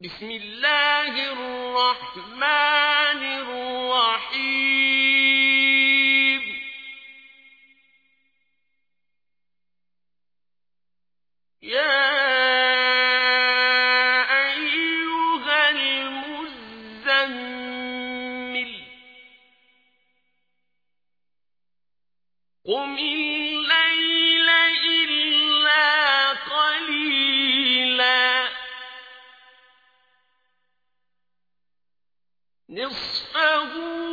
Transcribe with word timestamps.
بسم 0.00 0.30
الله 0.30 1.32
الرحمن 1.32 3.22
الرحيم. 3.42 4.38
يا 11.62 11.98
أيها 14.46 15.70
المزمل 15.70 17.10
قم 22.64 22.94
إليه 22.94 23.47
نِّصْفَهُ 32.88 34.07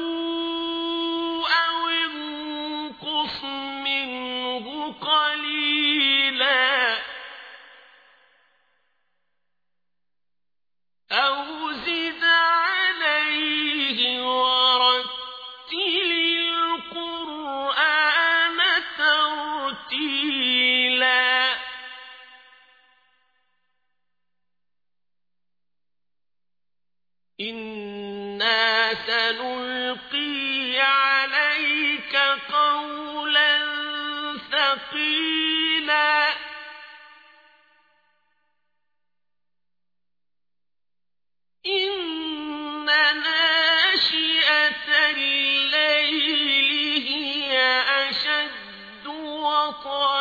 أطاع 49.81 50.14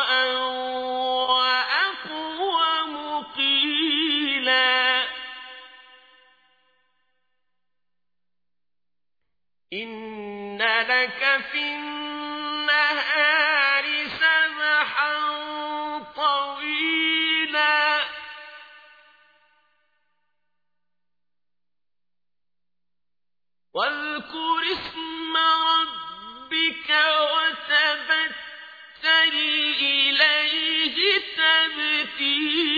بسبتي 31.33 32.74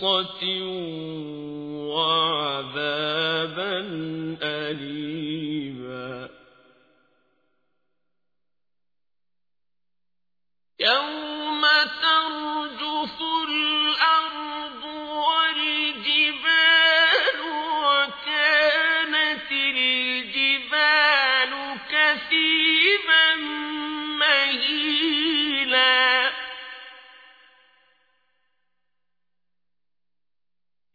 قَصَّةٍ 0.00 0.79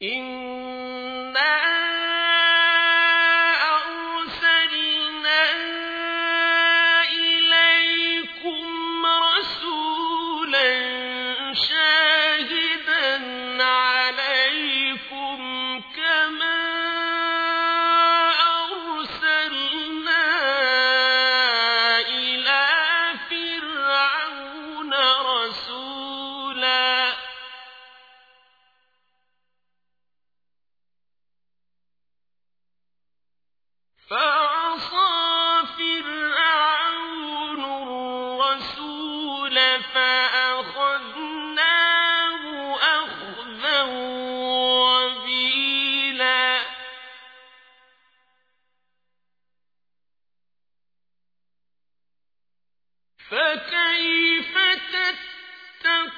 إن 0.02 0.45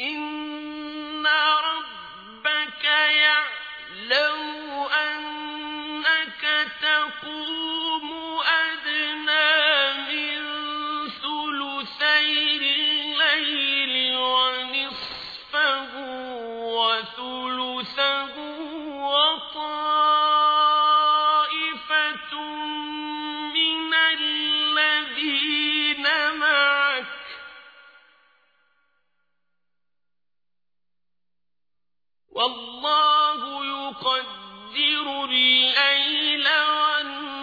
إن 0.00 0.41
والله 32.32 33.64
يقدر 33.64 35.24
الليل 35.24 36.48
والنهار. 36.48 37.42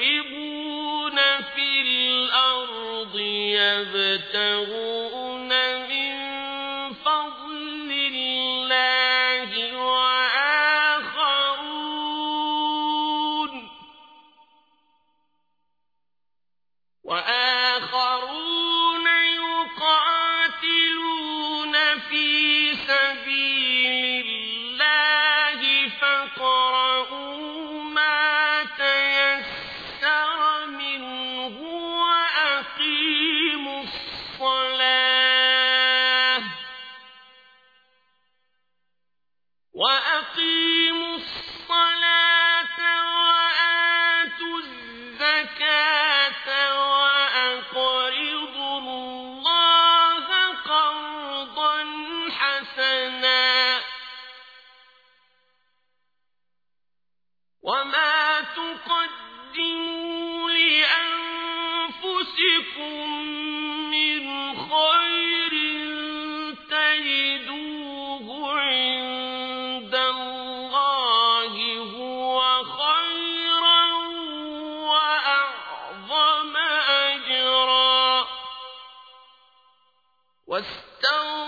يضربون 0.00 1.16
في 1.54 1.80
الأرض 1.82 3.18
يبتغون 3.18 5.01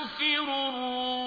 يستغفر 0.04 0.68
الرسول 0.68 1.24